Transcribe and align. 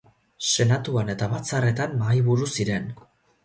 Senatuan 0.53 1.11
eta 1.15 1.29
batzarretan 1.35 1.95
mahaiburu 2.03 2.51
ziren. 2.59 2.93